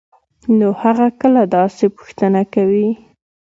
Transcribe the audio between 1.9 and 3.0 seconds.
پوښتنه کوي؟؟